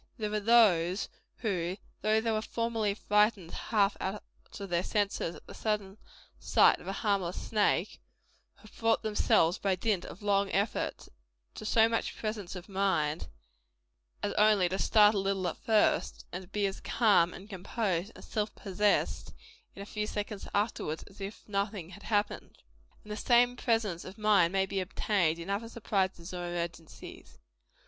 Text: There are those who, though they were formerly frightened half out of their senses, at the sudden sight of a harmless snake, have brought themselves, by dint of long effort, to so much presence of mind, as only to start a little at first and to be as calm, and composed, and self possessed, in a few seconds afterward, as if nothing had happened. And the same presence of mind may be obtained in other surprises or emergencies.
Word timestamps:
There 0.17 0.33
are 0.33 0.39
those 0.39 1.09
who, 1.41 1.77
though 2.01 2.19
they 2.21 2.31
were 2.31 2.41
formerly 2.41 2.95
frightened 2.95 3.51
half 3.51 3.95
out 4.01 4.23
of 4.59 4.69
their 4.71 4.81
senses, 4.81 5.35
at 5.35 5.45
the 5.45 5.53
sudden 5.53 5.99
sight 6.39 6.79
of 6.81 6.87
a 6.87 6.91
harmless 7.05 7.39
snake, 7.39 8.01
have 8.55 8.75
brought 8.75 9.03
themselves, 9.03 9.59
by 9.59 9.75
dint 9.75 10.03
of 10.05 10.23
long 10.23 10.49
effort, 10.53 11.07
to 11.53 11.65
so 11.67 11.87
much 11.87 12.17
presence 12.17 12.55
of 12.55 12.67
mind, 12.67 13.27
as 14.23 14.33
only 14.39 14.67
to 14.69 14.79
start 14.79 15.13
a 15.13 15.19
little 15.19 15.47
at 15.47 15.57
first 15.57 16.25
and 16.31 16.41
to 16.45 16.47
be 16.47 16.65
as 16.65 16.81
calm, 16.81 17.31
and 17.31 17.47
composed, 17.51 18.11
and 18.15 18.25
self 18.25 18.55
possessed, 18.55 19.35
in 19.75 19.83
a 19.83 19.85
few 19.85 20.07
seconds 20.07 20.47
afterward, 20.51 21.03
as 21.05 21.21
if 21.21 21.47
nothing 21.47 21.91
had 21.91 22.01
happened. 22.01 22.63
And 23.03 23.11
the 23.11 23.17
same 23.17 23.55
presence 23.55 24.03
of 24.03 24.17
mind 24.17 24.51
may 24.51 24.65
be 24.65 24.79
obtained 24.79 25.37
in 25.37 25.51
other 25.51 25.69
surprises 25.69 26.33
or 26.33 26.47
emergencies. 26.47 27.37